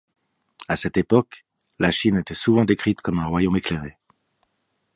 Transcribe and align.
À 0.67 0.77
cette 0.77 0.97
époque, 0.97 1.45
la 1.77 1.91
Chine 1.91 2.17
était 2.17 2.33
souvent 2.33 2.65
décrite 2.65 3.01
comme 3.01 3.19
un 3.19 3.27
royaume 3.27 3.57
éclairé. 3.57 3.97